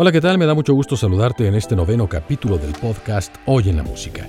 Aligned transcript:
Hola, 0.00 0.12
¿qué 0.12 0.20
tal? 0.20 0.38
Me 0.38 0.46
da 0.46 0.54
mucho 0.54 0.74
gusto 0.74 0.96
saludarte 0.96 1.48
en 1.48 1.56
este 1.56 1.74
noveno 1.74 2.08
capítulo 2.08 2.56
del 2.56 2.70
podcast 2.70 3.34
Hoy 3.46 3.68
en 3.68 3.78
la 3.78 3.82
Música. 3.82 4.28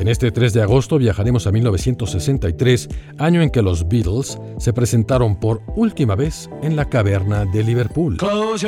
En 0.00 0.08
este 0.08 0.32
3 0.32 0.52
de 0.52 0.60
agosto 0.60 0.98
viajaremos 0.98 1.46
a 1.46 1.52
1963, 1.52 2.88
año 3.18 3.40
en 3.40 3.50
que 3.50 3.62
los 3.62 3.86
Beatles 3.86 4.40
se 4.58 4.72
presentaron 4.72 5.38
por 5.38 5.62
última 5.76 6.16
vez 6.16 6.50
en 6.62 6.74
la 6.74 6.88
caverna 6.88 7.44
de 7.44 7.62
Liverpool. 7.62 8.16
Close 8.16 8.66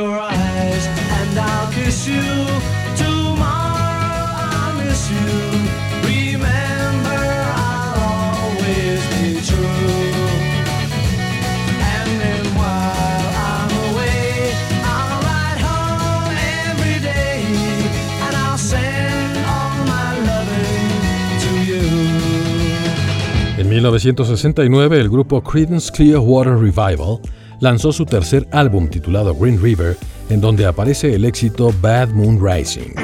1969, 23.77 24.98
el 24.98 25.11
grupo 25.11 25.42
Creedence 25.42 25.92
Clearwater 25.92 26.55
Revival 26.55 27.20
lanzó 27.61 27.92
su 27.92 28.06
tercer 28.06 28.48
álbum 28.51 28.89
titulado 28.89 29.34
Green 29.34 29.62
River, 29.62 29.98
en 30.30 30.40
donde 30.40 30.64
aparece 30.64 31.14
el 31.14 31.27
éxito 31.27 31.74
Bad 31.83 32.08
Moon 32.08 32.40
Rising. 32.40 32.95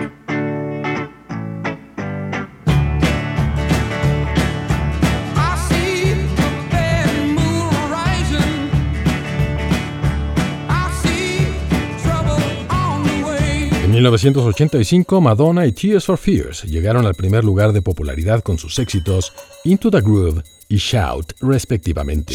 En 13.84 13.91
1985, 13.91 15.20
Madonna 15.20 15.66
y 15.66 15.72
Tears 15.72 16.06
for 16.06 16.16
Fears 16.16 16.62
llegaron 16.62 17.04
al 17.04 17.14
primer 17.14 17.44
lugar 17.44 17.74
de 17.74 17.82
popularidad 17.82 18.42
con 18.42 18.56
sus 18.56 18.78
éxitos 18.78 19.34
Into 19.64 19.91
the 19.91 20.00
Groove 20.00 20.42
y 20.68 20.76
Shout, 20.76 21.32
respectivamente. 21.40 22.34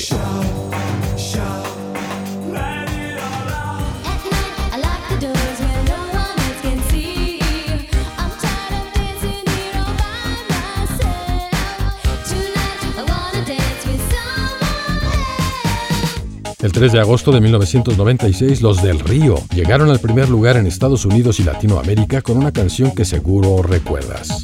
El 16.68 16.74
3 16.74 16.92
de 16.92 17.00
agosto 17.00 17.32
de 17.32 17.40
1996, 17.40 18.62
los 18.62 18.82
del 18.82 19.00
Río 19.00 19.36
llegaron 19.56 19.90
al 19.90 20.00
primer 20.00 20.28
lugar 20.28 20.58
en 20.58 20.68
Estados 20.68 21.06
Unidos 21.06 21.40
y 21.40 21.44
Latinoamérica 21.44 22.22
con 22.22 22.36
una 22.36 22.52
canción 22.52 22.92
que 22.92 23.06
seguro 23.06 23.62
recuerdas. 23.62 24.44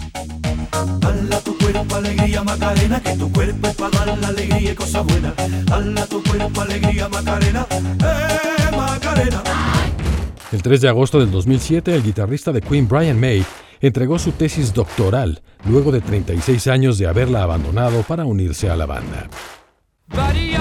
Cuerpo 1.93 2.09
alegría 2.09 2.43
Macarena, 2.43 3.03
que 3.03 3.17
tu 3.17 3.31
cuerpo 3.31 3.67
es 3.67 3.75
para 3.75 4.05
dar 4.05 4.17
la 4.17 4.27
alegría 4.29 4.71
y 4.71 4.75
cosas 4.75 5.05
buenas. 5.05 5.33
Dala 5.65 6.07
tu 6.07 6.23
cuerpo 6.23 6.61
alegría 6.61 7.07
Macarena, 7.07 7.67
eh 7.69 8.75
Macarena. 8.75 9.43
El 10.51 10.63
3 10.63 10.81
de 10.81 10.89
agosto 10.89 11.19
del 11.19 11.29
2007, 11.29 11.93
el 11.93 12.01
guitarrista 12.01 12.51
de 12.51 12.61
Queen 12.61 12.87
Brian 12.87 13.19
May 13.19 13.45
entregó 13.79 14.17
su 14.17 14.31
tesis 14.31 14.73
doctoral 14.73 15.43
luego 15.65 15.91
de 15.91 16.01
36 16.01 16.65
años 16.65 16.97
de 16.97 17.05
haberla 17.05 17.43
abandonado 17.43 18.01
para 18.01 18.25
unirse 18.25 18.71
a 18.71 18.75
la 18.75 18.87
banda. 18.87 19.29
Buddy, 20.07 20.53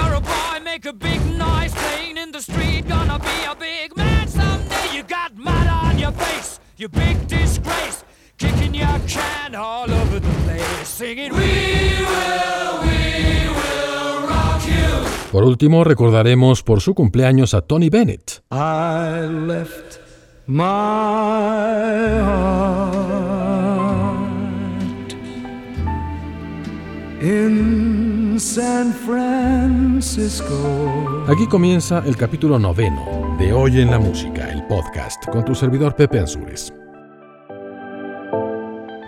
Kicking 8.43 8.75
your 8.75 8.99
can 9.07 9.55
all 9.55 9.89
over 9.89 10.19
the 10.19 10.33
place, 10.43 10.87
singing, 10.89 11.31
We 11.31 11.39
will, 11.39 12.81
we 12.83 13.47
will 13.47 14.27
rock 14.27 14.61
you. 14.67 15.31
Por 15.31 15.43
último, 15.45 15.85
recordaremos 15.85 16.61
por 16.61 16.81
su 16.81 16.93
cumpleaños 16.93 17.53
a 17.53 17.61
Tony 17.61 17.89
Bennett. 17.89 18.43
I 18.51 19.21
left 19.47 19.99
my 20.45 20.59
heart 22.19 23.93
in 27.21 28.37
San 28.37 28.91
Francisco. 28.91 30.45
Aquí 31.29 31.47
comienza 31.47 32.03
el 32.05 32.17
capítulo 32.17 32.59
noveno 32.59 33.37
de 33.39 33.53
Hoy 33.53 33.79
en 33.79 33.89
la 33.89 33.99
Música, 33.99 34.51
el 34.51 34.67
podcast, 34.67 35.25
con 35.29 35.45
tu 35.45 35.55
servidor 35.55 35.95
Pepe 35.95 36.19
Ansures. 36.19 36.73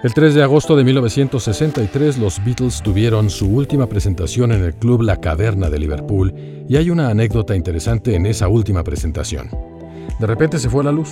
El 0.06 0.14
3 0.14 0.36
de 0.36 0.44
agosto 0.44 0.76
de 0.76 0.84
1963 0.84 2.20
los 2.20 2.40
Beatles 2.46 2.84
tuvieron 2.84 3.32
su 3.32 3.48
última 3.48 3.90
presentación 3.90 4.52
en 4.52 4.64
el 4.64 4.76
club 4.76 5.02
La 5.02 5.20
Caverna 5.20 5.68
de 5.72 5.80
Liverpool 5.80 6.32
y 6.70 6.76
hay 6.76 6.92
una 6.92 7.10
anécdota 7.10 7.56
interesante 7.56 8.14
en 8.14 8.28
esa 8.28 8.48
última 8.48 8.84
presentación. 8.84 9.50
De 10.20 10.28
repente 10.28 10.60
se 10.60 10.70
fue 10.70 10.84
la 10.84 10.92
luz. 10.92 11.10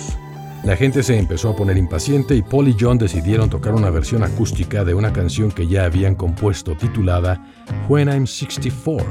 La 0.62 0.76
gente 0.76 1.02
se 1.02 1.18
empezó 1.18 1.48
a 1.48 1.56
poner 1.56 1.76
impaciente 1.76 2.36
y 2.36 2.42
Paul 2.42 2.68
y 2.68 2.76
John 2.78 2.96
decidieron 2.96 3.50
tocar 3.50 3.74
una 3.74 3.90
versión 3.90 4.22
acústica 4.22 4.84
de 4.84 4.94
una 4.94 5.12
canción 5.12 5.50
que 5.50 5.66
ya 5.66 5.86
habían 5.86 6.14
compuesto 6.14 6.76
titulada 6.76 7.44
When 7.88 8.06
I'm 8.06 8.28
64 8.28 9.04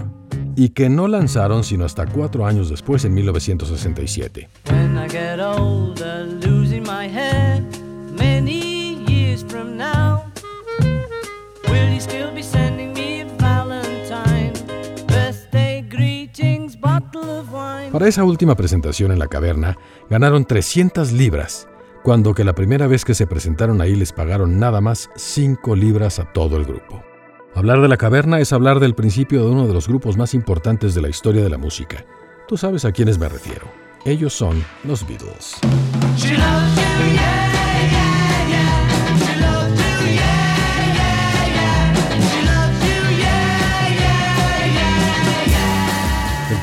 y 0.56 0.70
que 0.70 0.88
no 0.88 1.10
lanzaron 1.10 1.66
sino 1.66 1.84
hasta 1.84 2.06
cuatro 2.06 2.46
años 2.46 2.70
después 2.70 3.04
en 3.04 3.16
1967. 3.16 4.48
When 9.34 9.42
I 9.42 9.42
get 9.42 9.42
older, 9.42 9.42
losing 9.42 9.42
my 9.42 9.42
head, 9.42 9.42
many 9.42 9.42
years 9.42 9.44
from 9.46 9.78
now, 9.78 10.32
will 11.68 11.94
you 11.94 12.00
still 12.00 12.32
be 12.34 12.44
sending 12.44 12.94
me 12.94 13.22
a 13.22 13.26
Valentine? 13.40 14.54
Birthday 15.08 15.82
greetings, 15.90 16.76
bottle 16.80 17.40
of 17.40 17.52
wine. 17.52 17.92
Para 17.92 18.08
esa 18.08 18.24
última 18.24 18.56
presentación 18.56 19.12
en 19.12 19.20
la 19.20 19.28
caverna, 19.28 19.78
ganaron 20.10 20.46
300 20.46 21.12
libras, 21.14 21.68
cuando 22.04 22.34
que 22.34 22.44
la 22.44 22.54
primera 22.54 22.88
vez 22.88 23.06
que 23.06 23.16
se 23.16 23.26
presentaron 23.28 23.82
ahí 23.82 23.96
les 23.96 24.12
pagaron 24.12 24.60
nada 24.60 24.82
más 24.82 25.10
5 25.16 25.76
libras 25.76 26.20
a 26.20 26.32
todo 26.32 26.58
el 26.58 26.66
grupo. 26.66 27.04
Hablar 27.56 27.82
de 27.82 27.88
la 27.88 27.98
caverna 27.98 28.40
es 28.40 28.52
hablar 28.52 28.80
del 28.80 28.96
principio 28.96 29.44
de 29.46 29.52
uno 29.52 29.68
de 29.68 29.74
los 29.74 29.88
grupos 29.88 30.18
más 30.18 30.34
importantes 30.34 30.96
de 30.96 31.02
la 31.02 31.10
historia 31.10 31.44
de 31.44 31.50
la 31.50 31.58
música. 31.58 32.06
Tú 32.48 32.58
sabes 32.58 32.84
a 32.86 32.92
quiénes 32.92 33.20
me 33.20 33.30
refiero. 33.30 33.68
Ellos 34.06 34.34
son 34.34 34.64
los 34.84 35.08
Beatles. 35.08 35.58
She 36.18 36.36
loves 36.36 36.76
you, 36.76 37.43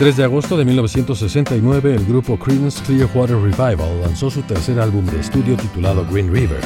3 0.01 0.17
de 0.17 0.25
agosto 0.25 0.57
de 0.57 0.65
1969, 0.65 1.95
el 1.95 2.07
grupo 2.07 2.39
Creedence 2.39 2.83
Clearwater 2.85 3.37
Revival 3.37 4.01
lanzó 4.01 4.31
su 4.31 4.41
tercer 4.41 4.81
álbum 4.81 5.05
de 5.05 5.21
estudio 5.21 5.59
titulado 5.59 6.07
Green 6.11 6.33
River. 6.33 6.63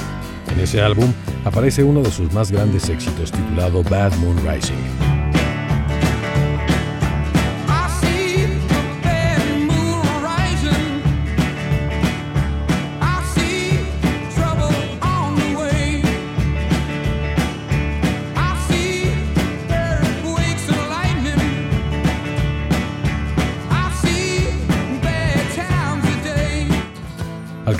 En 0.52 0.60
ese 0.60 0.80
álbum 0.80 1.12
aparece 1.44 1.82
uno 1.82 2.00
de 2.00 2.12
sus 2.12 2.32
más 2.32 2.52
grandes 2.52 2.88
éxitos 2.88 3.32
titulado 3.32 3.82
Bad 3.82 4.14
Moon 4.18 4.36
Rising. 4.46 5.03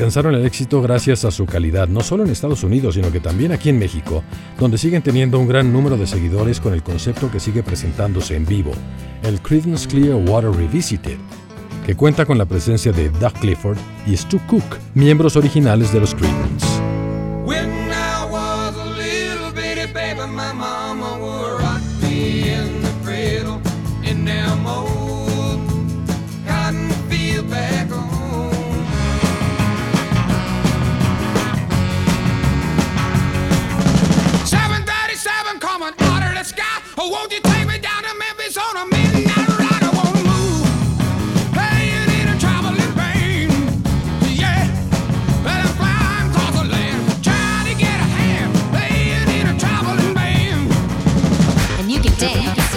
Alcanzaron 0.05 0.35
el 0.35 0.45
éxito 0.45 0.83
gracias 0.83 1.25
a 1.25 1.31
su 1.31 1.47
calidad, 1.47 1.89
no 1.89 2.03
solo 2.03 2.25
en 2.25 2.31
Estados 2.31 2.63
Unidos, 2.63 2.97
sino 2.97 3.11
que 3.11 3.21
también 3.21 3.53
aquí 3.53 3.71
en 3.71 3.79
México, 3.79 4.23
donde 4.61 4.77
siguen 4.77 5.01
teniendo 5.01 5.39
un 5.39 5.49
gran 5.49 5.73
número 5.73 5.97
de 5.97 6.07
seguidores 6.07 6.61
con 6.61 6.75
el 6.75 6.83
concepto 6.83 7.31
que 7.31 7.41
sigue 7.41 7.63
presentándose 7.63 8.37
en 8.37 8.45
vivo, 8.45 8.73
el 9.23 9.41
Creedence 9.41 9.89
Clearwater 9.89 10.51
Revisited, 10.51 11.17
que 11.87 11.95
cuenta 11.95 12.27
con 12.27 12.37
la 12.37 12.45
presencia 12.45 12.93
de 12.93 13.09
Doug 13.09 13.33
Clifford 13.41 13.79
y 14.07 14.15
Stu 14.15 14.39
Cook, 14.47 14.77
miembros 14.93 15.37
originales 15.37 15.91
de 15.91 16.01
los 16.01 16.15
Creedence. 16.15 16.84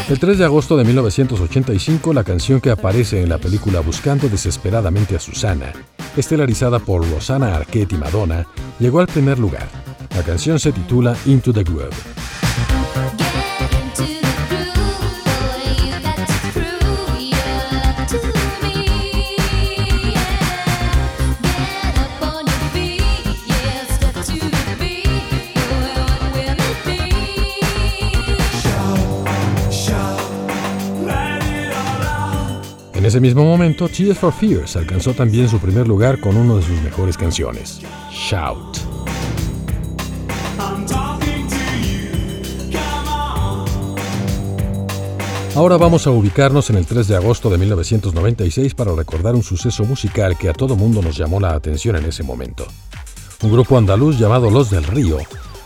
El 0.10 0.20
3 0.20 0.38
de 0.38 0.46
agosto 0.46 0.78
de 0.78 0.86
1985, 0.86 2.14
la 2.14 2.24
canción 2.24 2.62
que 2.62 2.72
aparece 2.72 3.22
en 3.22 3.28
la 3.28 3.40
película 3.40 3.82
Buscando 3.82 4.30
desesperadamente 4.30 5.18
a 5.18 5.20
Susana, 5.20 5.74
estelarizada 6.16 6.80
por 6.80 7.06
Rosanna 7.12 7.54
Arquette 7.54 7.92
y 7.92 7.98
Madonna, 7.98 8.48
llegó 8.80 9.02
al 9.02 9.08
primer 9.08 9.38
lugar. 9.38 9.68
La 10.16 10.24
canción 10.24 10.60
se 10.60 10.72
titula 10.72 11.18
Into 11.26 11.52
the 11.52 11.64
Groove. 11.64 12.37
Ese 33.08 33.22
mismo 33.22 33.46
momento, 33.46 33.88
Tears 33.88 34.18
for 34.18 34.34
Fears 34.34 34.76
alcanzó 34.76 35.14
también 35.14 35.48
su 35.48 35.60
primer 35.60 35.88
lugar 35.88 36.20
con 36.20 36.36
una 36.36 36.56
de 36.56 36.62
sus 36.62 36.82
mejores 36.82 37.18
canciones, 37.18 37.80
Shout. 38.12 38.80
Ahora 45.56 45.78
vamos 45.78 46.06
a 46.06 46.12
ubicarnos 46.12 46.70
en 46.70 46.76
el 46.76 46.86
3 46.86 47.08
de 47.08 47.16
agosto 47.16 47.50
de 47.50 47.58
1996 47.58 48.76
para 48.76 48.94
recordar 48.94 49.36
un 49.36 49.44
suceso 49.44 49.86
musical 49.86 50.38
que 50.38 50.50
a 50.50 50.54
todo 50.54 50.76
mundo 50.76 51.02
nos 51.02 51.18
llamó 51.18 51.40
la 51.40 51.54
atención 51.54 51.96
en 51.96 52.06
ese 52.06 52.24
momento. 52.24 52.68
Un 53.42 53.52
grupo 53.52 53.78
andaluz 53.78 54.20
llamado 54.20 54.52
Los 54.52 54.70
del 54.70 54.84
Río 54.84 55.18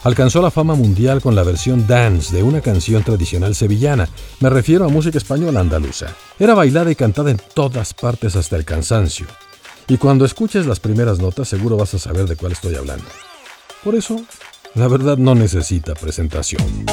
alcanzó 0.04 0.42
la 0.42 0.52
fama 0.52 0.76
mundial 0.76 1.22
con 1.22 1.36
la 1.36 1.44
versión 1.44 1.88
dance 1.88 2.36
de 2.36 2.44
una 2.44 2.62
canción 2.62 3.04
tradicional 3.04 3.56
sevillana. 3.56 4.10
Me 4.40 4.50
refiero 4.50 4.86
a 4.86 4.90
música 4.90 5.18
española 5.18 5.60
andaluza. 5.60 6.16
Era 6.40 6.54
bailada 6.54 6.92
y 6.92 6.96
cantada 6.96 7.32
en 7.32 7.40
todas 7.54 7.94
partes 7.94 8.36
hasta 8.36 8.56
el 8.56 8.66
cansancio. 8.66 9.28
Y 9.88 9.98
cuando 9.98 10.26
escuches 10.26 10.66
las 10.66 10.80
primeras 10.80 11.20
notas 11.20 11.48
seguro 11.48 11.78
vas 11.78 11.94
a 11.94 12.00
saber 12.00 12.26
de 12.26 12.36
cuál 12.36 12.54
estoy 12.54 12.76
hablando. 12.76 13.06
Por 13.84 13.96
eso, 13.96 14.22
la 14.76 14.88
verdad 14.88 15.18
no 15.18 15.36
necesita 15.36 15.94
presentación. 15.96 16.86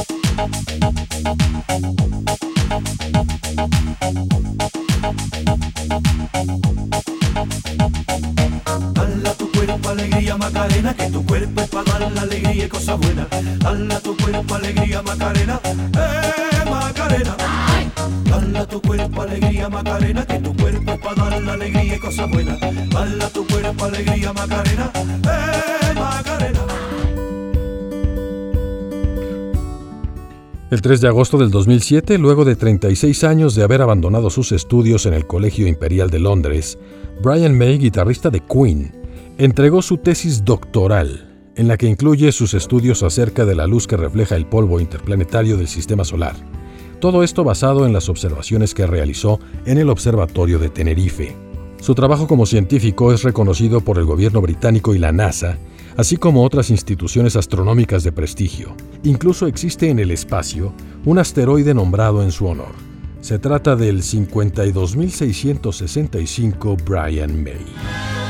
Macarena, 10.58 10.92
que 10.92 11.10
tu 11.10 11.24
cuerpo 11.24 11.62
para 11.70 11.98
dar 12.00 12.12
la 12.12 12.22
alegría 12.22 12.64
y 12.64 12.68
cosas 12.68 12.98
buenas. 12.98 13.28
Dala 13.60 14.00
tu 14.00 14.16
cuerpo 14.16 14.54
alegría 14.56 15.02
Macarena, 15.02 15.60
eh 15.64 16.68
Macarena. 16.68 17.36
Dala 18.24 18.66
tu 18.66 18.82
cuerpo 18.82 19.22
alegría 19.22 19.68
Macarena, 19.68 20.26
que 20.26 20.38
tu 20.40 20.56
cuerpo 20.56 20.98
para 20.98 21.30
dar 21.30 21.42
la 21.42 21.52
alegría 21.52 21.94
y 21.94 21.98
cosas 22.00 22.28
buenas. 22.28 22.58
Dala 22.90 23.28
tu 23.28 23.46
cuerpo 23.46 23.84
alegría 23.84 24.32
Macarena, 24.32 24.90
eh 24.96 25.94
Macarena. 25.94 26.60
El 30.72 30.82
3 30.82 31.00
de 31.00 31.06
agosto 31.06 31.38
del 31.38 31.52
2007, 31.52 32.18
luego 32.18 32.44
de 32.44 32.56
36 32.56 33.22
años 33.22 33.54
de 33.54 33.62
haber 33.62 33.80
abandonado 33.80 34.28
sus 34.28 34.50
estudios 34.50 35.06
en 35.06 35.14
el 35.14 35.24
Colegio 35.24 35.68
Imperial 35.68 36.10
de 36.10 36.18
Londres, 36.18 36.80
Brian 37.22 37.56
May, 37.56 37.78
guitarrista 37.78 38.28
de 38.28 38.40
Queen, 38.40 38.97
entregó 39.38 39.80
su 39.82 39.98
tesis 39.98 40.44
doctoral, 40.44 41.52
en 41.54 41.68
la 41.68 41.76
que 41.76 41.86
incluye 41.86 42.32
sus 42.32 42.54
estudios 42.54 43.04
acerca 43.04 43.44
de 43.44 43.54
la 43.54 43.68
luz 43.68 43.86
que 43.86 43.96
refleja 43.96 44.34
el 44.34 44.46
polvo 44.46 44.80
interplanetario 44.80 45.56
del 45.56 45.68
Sistema 45.68 46.04
Solar. 46.04 46.34
Todo 47.00 47.22
esto 47.22 47.44
basado 47.44 47.86
en 47.86 47.92
las 47.92 48.08
observaciones 48.08 48.74
que 48.74 48.88
realizó 48.88 49.38
en 49.64 49.78
el 49.78 49.90
Observatorio 49.90 50.58
de 50.58 50.70
Tenerife. 50.70 51.36
Su 51.80 51.94
trabajo 51.94 52.26
como 52.26 52.46
científico 52.46 53.12
es 53.12 53.22
reconocido 53.22 53.80
por 53.80 53.98
el 53.98 54.06
gobierno 54.06 54.40
británico 54.40 54.96
y 54.96 54.98
la 54.98 55.12
NASA, 55.12 55.56
así 55.96 56.16
como 56.16 56.42
otras 56.42 56.70
instituciones 56.70 57.36
astronómicas 57.36 58.02
de 58.02 58.10
prestigio. 58.10 58.74
Incluso 59.04 59.46
existe 59.46 59.88
en 59.88 60.00
el 60.00 60.10
espacio 60.10 60.72
un 61.04 61.20
asteroide 61.20 61.74
nombrado 61.74 62.24
en 62.24 62.32
su 62.32 62.46
honor. 62.46 62.74
Se 63.20 63.38
trata 63.38 63.76
del 63.76 64.02
52665 64.02 66.76
Brian 66.84 67.44
May. 67.44 68.27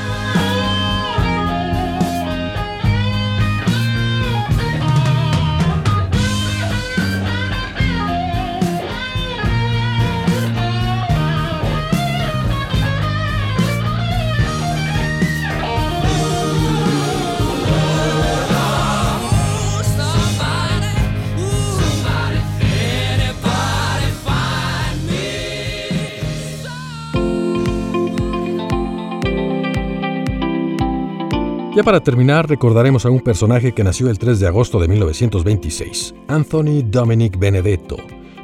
Ya 31.79 31.85
para 31.85 32.01
terminar, 32.01 32.49
recordaremos 32.49 33.07
a 33.07 33.11
un 33.11 33.21
personaje 33.21 33.71
que 33.71 33.85
nació 33.85 34.11
el 34.11 34.19
3 34.19 34.41
de 34.41 34.49
agosto 34.49 34.81
de 34.81 34.89
1926, 34.89 36.13
Anthony 36.27 36.83
Dominic 36.85 37.39
Benedetto, 37.39 37.99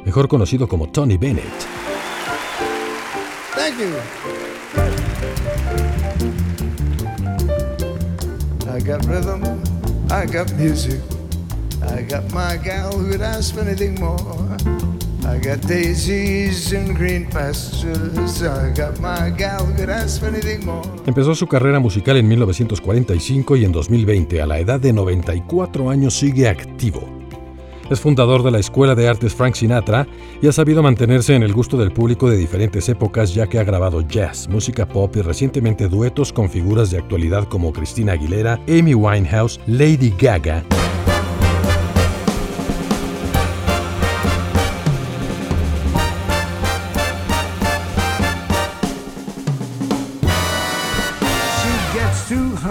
mejor 0.05 0.29
conocido 0.29 0.69
como 0.69 0.87
Tony 0.87 1.17
Bennett. 1.17 1.43
Thank 3.53 3.77
you. 3.77 3.87
I 8.73 8.79
got 8.79 9.05
rhythm, 9.05 9.43
I 10.09 10.25
got 10.25 10.49
music, 10.53 11.01
I 11.81 12.03
got 12.03 12.31
my 12.31 12.55
gal 12.63 12.93
who'd 12.93 13.21
ask 13.21 13.53
for 13.53 13.67
anything 13.67 13.99
more. 13.99 14.94
I 15.25 15.39
got 15.39 15.67
daisies 15.67 16.71
in 16.71 16.93
green 16.93 17.25
pastures, 17.25 18.43
I 18.43 18.71
got 18.75 18.99
my 18.99 19.31
gal 19.35 19.65
ask 19.89 20.19
for 20.19 20.27
anything 20.27 20.63
more. 20.65 20.83
Empezó 21.07 21.33
su 21.33 21.47
carrera 21.47 21.79
musical 21.79 22.17
en 22.17 22.27
1945 22.27 23.55
y 23.55 23.65
en 23.65 23.71
2020, 23.71 24.41
a 24.41 24.45
la 24.45 24.59
edad 24.59 24.79
de 24.79 24.93
94 24.93 25.89
años, 25.89 26.13
sigue 26.13 26.47
activo. 26.47 27.09
Es 27.89 27.99
fundador 27.99 28.43
de 28.43 28.51
la 28.51 28.59
Escuela 28.59 28.95
de 28.95 29.07
Artes 29.07 29.33
Frank 29.33 29.55
Sinatra 29.55 30.07
y 30.41 30.47
ha 30.47 30.51
sabido 30.51 30.83
mantenerse 30.83 31.35
en 31.35 31.43
el 31.43 31.53
gusto 31.53 31.77
del 31.77 31.91
público 31.91 32.29
de 32.29 32.37
diferentes 32.37 32.87
épocas 32.89 33.33
ya 33.33 33.47
que 33.47 33.59
ha 33.59 33.63
grabado 33.63 34.01
jazz, 34.01 34.47
música 34.47 34.87
pop 34.87 35.15
y 35.15 35.21
recientemente 35.21 35.87
duetos 35.87 36.33
con 36.33 36.49
figuras 36.49 36.91
de 36.91 36.99
actualidad 36.99 37.47
como 37.47 37.73
Christina 37.73 38.13
Aguilera, 38.13 38.59
Amy 38.67 38.93
Winehouse, 38.93 39.59
Lady 39.67 40.13
Gaga. 40.19 40.63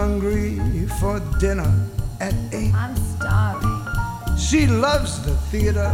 Hungry 0.05 0.59
for 0.99 1.19
dinner 1.39 1.71
at 2.19 2.35
eight. 2.53 2.73
I'm 2.75 2.95
starving. 3.17 3.77
She 4.37 4.67
loves 4.67 5.11
the 5.25 5.35
theater, 5.51 5.89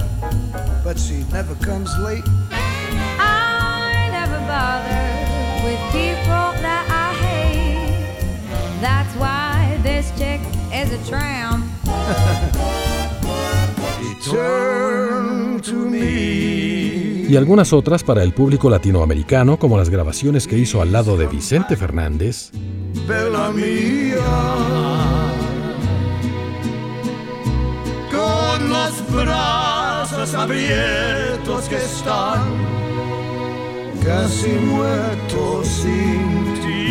but 0.84 1.00
she 1.00 1.24
never 1.32 1.56
comes 1.68 1.89
late. 1.98 2.27
I 2.51 4.10
never 4.18 4.39
bother 4.51 5.08
with 5.65 5.82
people 5.96 6.48
that 6.65 6.86
I 7.06 7.10
hate. 7.25 8.12
That's 8.82 9.13
why 9.15 9.80
this 9.82 10.12
chick 10.20 10.41
is 10.74 10.89
a 10.91 11.01
tramp. 11.10 11.63
Turn 14.25 15.62
to 15.62 15.74
me. 15.74 16.82
y 17.32 17.38
algunas 17.38 17.72
otras 17.72 18.03
para 18.03 18.24
el 18.24 18.34
público 18.34 18.70
latinoamericano 18.70 19.58
como 19.58 19.77
las 19.77 19.89
grabaciones 19.89 20.48
que 20.48 20.58
hizo 20.58 20.82
al 20.82 20.91
lado 20.91 21.15
de 21.15 21.27
Vicente 21.27 21.77
Fernández, 21.77 22.51
Bella 23.07 23.51
mía. 23.51 24.31
Con 28.12 28.69
los 28.69 28.93
brazos 29.12 30.33
abiertos 30.33 31.67
que 31.69 31.77
están 31.77 32.41
casi 34.03 34.50
muertos 34.50 35.67
sin 35.67 36.53
ti. 36.62 36.81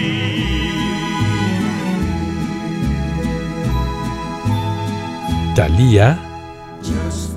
Thalía, 5.55 6.19
Just 6.83 7.35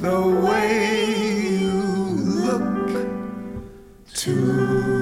the 0.00 0.20
way 0.42 1.58
you 1.60 1.82
look 2.44 2.62
Juan 4.14 5.01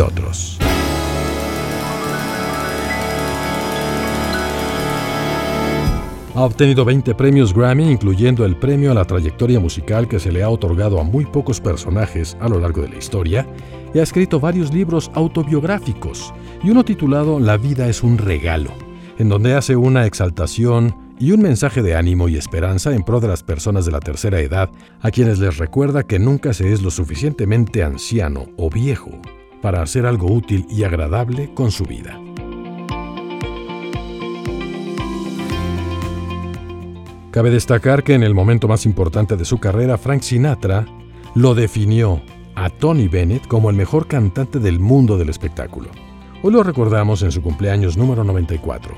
otros. 0.00 0.58
Ha 6.36 6.42
obtenido 6.42 6.84
20 6.84 7.14
premios 7.14 7.54
Grammy, 7.54 7.88
incluyendo 7.88 8.44
el 8.44 8.56
premio 8.56 8.90
a 8.90 8.94
la 8.94 9.04
trayectoria 9.04 9.60
musical 9.60 10.08
que 10.08 10.18
se 10.18 10.32
le 10.32 10.42
ha 10.42 10.50
otorgado 10.50 10.98
a 10.98 11.04
muy 11.04 11.26
pocos 11.26 11.60
personajes 11.60 12.36
a 12.40 12.48
lo 12.48 12.58
largo 12.58 12.82
de 12.82 12.88
la 12.88 12.96
historia, 12.96 13.46
y 13.94 14.00
ha 14.00 14.02
escrito 14.02 14.40
varios 14.40 14.74
libros 14.74 15.12
autobiográficos, 15.14 16.34
y 16.64 16.70
uno 16.70 16.84
titulado 16.84 17.38
La 17.38 17.56
vida 17.56 17.86
es 17.86 18.02
un 18.02 18.18
regalo, 18.18 18.72
en 19.16 19.28
donde 19.28 19.54
hace 19.54 19.76
una 19.76 20.06
exaltación 20.06 20.96
y 21.20 21.30
un 21.30 21.40
mensaje 21.40 21.82
de 21.82 21.94
ánimo 21.94 22.28
y 22.28 22.36
esperanza 22.36 22.92
en 22.92 23.04
pro 23.04 23.20
de 23.20 23.28
las 23.28 23.44
personas 23.44 23.86
de 23.86 23.92
la 23.92 24.00
tercera 24.00 24.40
edad, 24.40 24.70
a 25.02 25.12
quienes 25.12 25.38
les 25.38 25.58
recuerda 25.58 26.02
que 26.02 26.18
nunca 26.18 26.52
se 26.52 26.72
es 26.72 26.82
lo 26.82 26.90
suficientemente 26.90 27.84
anciano 27.84 28.46
o 28.56 28.70
viejo 28.70 29.12
para 29.64 29.80
hacer 29.80 30.04
algo 30.04 30.30
útil 30.30 30.66
y 30.68 30.84
agradable 30.84 31.54
con 31.54 31.70
su 31.70 31.86
vida. 31.86 32.20
Cabe 37.30 37.48
destacar 37.48 38.02
que 38.02 38.12
en 38.12 38.24
el 38.24 38.34
momento 38.34 38.68
más 38.68 38.84
importante 38.84 39.38
de 39.38 39.46
su 39.46 39.56
carrera, 39.56 39.96
Frank 39.96 40.20
Sinatra 40.20 40.84
lo 41.34 41.54
definió 41.54 42.20
a 42.54 42.68
Tony 42.68 43.08
Bennett 43.08 43.48
como 43.48 43.70
el 43.70 43.76
mejor 43.76 44.06
cantante 44.06 44.58
del 44.58 44.80
mundo 44.80 45.16
del 45.16 45.30
espectáculo. 45.30 45.88
Hoy 46.42 46.52
lo 46.52 46.62
recordamos 46.62 47.22
en 47.22 47.32
su 47.32 47.40
cumpleaños 47.40 47.96
número 47.96 48.22
94. 48.22 48.94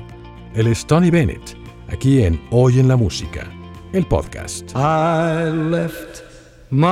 Él 0.53 0.67
es 0.67 0.85
Tony 0.85 1.09
Bennett, 1.09 1.55
aquí 1.87 2.23
en 2.23 2.41
Hoy 2.51 2.81
en 2.81 2.89
la 2.89 2.97
Música, 2.97 3.49
el 3.93 4.05
podcast. 4.05 4.71
I 4.75 5.49
left 5.49 6.23
my 6.71 6.87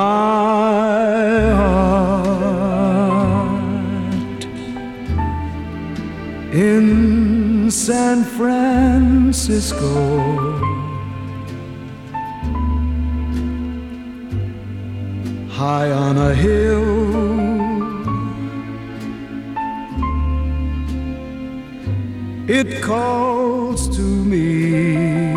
heart 1.51 2.74
in 6.55 7.69
San 7.69 8.23
Francisco. 8.23 9.83
High 15.49 15.91
on 15.91 16.17
a 16.17 16.33
hill, 16.33 17.91
it 22.47 22.81
calls 22.81 23.89
to 23.89 24.01
me. 24.01 25.33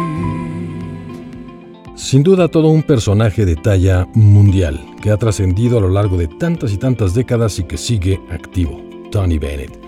Sin 1.97 2.23
duda 2.23 2.47
todo 2.49 2.69
un 2.69 2.85
personaje 2.85 3.45
de 3.45 3.57
talla 3.57 4.07
mundial 4.15 4.81
que 5.03 5.11
ha 5.11 5.17
trascendido 5.17 5.79
a 5.79 5.81
lo 5.81 5.89
largo 5.89 6.17
de 6.17 6.29
tantas 6.29 6.73
y 6.73 6.79
tantas 6.79 7.13
décadas 7.15 7.59
y 7.59 7.65
que 7.65 7.77
sigue 7.77 8.21
activo, 8.31 8.81
Tony 9.11 9.39
Bennett. 9.39 9.79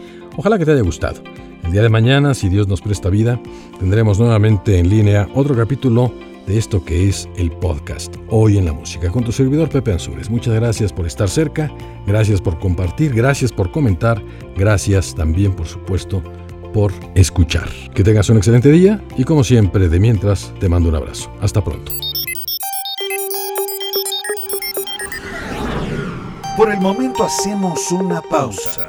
Ojalá 0.40 0.58
que 0.58 0.64
te 0.64 0.72
haya 0.72 0.80
gustado. 0.80 1.20
El 1.64 1.72
día 1.72 1.82
de 1.82 1.90
mañana, 1.90 2.32
si 2.32 2.48
Dios 2.48 2.66
nos 2.66 2.80
presta 2.80 3.10
vida, 3.10 3.38
tendremos 3.78 4.18
nuevamente 4.18 4.78
en 4.78 4.88
línea 4.88 5.28
otro 5.34 5.54
capítulo 5.54 6.14
de 6.46 6.56
esto 6.56 6.82
que 6.82 7.10
es 7.10 7.28
el 7.36 7.50
podcast 7.50 8.16
Hoy 8.30 8.56
en 8.56 8.64
la 8.64 8.72
Música 8.72 9.10
con 9.10 9.22
tu 9.22 9.32
servidor 9.32 9.68
Pepe 9.68 9.92
Ansures. 9.92 10.30
Muchas 10.30 10.54
gracias 10.54 10.94
por 10.94 11.06
estar 11.06 11.28
cerca, 11.28 11.70
gracias 12.06 12.40
por 12.40 12.58
compartir, 12.58 13.12
gracias 13.12 13.52
por 13.52 13.70
comentar, 13.70 14.24
gracias 14.56 15.14
también 15.14 15.52
por 15.52 15.66
supuesto 15.66 16.22
por 16.72 16.90
escuchar. 17.14 17.68
Que 17.92 18.02
tengas 18.02 18.30
un 18.30 18.38
excelente 18.38 18.72
día 18.72 19.04
y 19.18 19.24
como 19.24 19.44
siempre 19.44 19.90
de 19.90 20.00
mientras 20.00 20.54
te 20.58 20.70
mando 20.70 20.88
un 20.88 20.94
abrazo. 20.94 21.30
Hasta 21.42 21.62
pronto. 21.62 21.92
Por 26.56 26.72
el 26.72 26.80
momento 26.80 27.24
hacemos 27.24 27.92
una 27.92 28.22
pausa. 28.22 28.88